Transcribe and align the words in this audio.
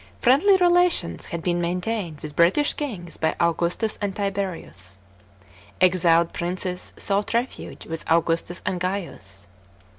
Friendly 0.19 0.57
relations 0.57 1.25
had 1.25 1.43
been 1.43 1.61
maintained 1.61 2.21
with 2.21 2.35
British 2.35 2.73
kings 2.73 3.17
by 3.17 3.35
Augustus 3.39 3.99
and 4.01 4.15
Tiberius. 4.15 4.97
Exiled 5.79 6.33
princes 6.33 6.91
sought 6.97 7.35
refuge 7.35 7.85
with 7.85 8.03
Augustus 8.09 8.63
and 8.65 8.79
Gaius. 8.79 9.45